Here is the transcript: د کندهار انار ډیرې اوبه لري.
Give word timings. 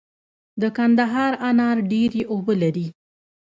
د 0.61 0.63
کندهار 0.77 1.33
انار 1.49 1.77
ډیرې 1.91 2.21
اوبه 2.31 2.53
لري. 2.61 2.87